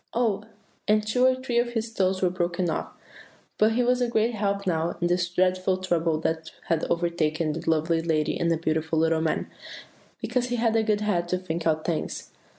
Oh! 0.15 0.41
and 0.87 1.05
two 1.05 1.27
or 1.27 1.35
three 1.35 1.59
of 1.59 1.73
his 1.73 1.93
toes 1.93 2.23
were 2.23 2.31
broken 2.31 2.71
off; 2.71 2.91
but 3.59 3.73
he 3.73 3.83
was 3.83 4.01
a 4.01 4.07
great 4.09 4.33
help 4.33 4.65
now 4.65 4.97
in 4.99 5.05
this 5.05 5.29
dreadful 5.29 5.77
trouble 5.77 6.19
that 6.21 6.49
had 6.69 6.85
overtaken 6.85 7.53
the 7.53 7.69
lovely 7.69 8.01
lady 8.01 8.35
and 8.39 8.49
the 8.49 8.57
beautiful 8.57 8.97
little 8.97 9.21
man, 9.21 9.45
because 10.19 10.47
he 10.47 10.55
had 10.55 10.75
a 10.75 10.81
good 10.81 11.01
head 11.01 11.27
to 11.27 11.37
think 11.37 11.67
out 11.67 11.85
things." 11.85 12.31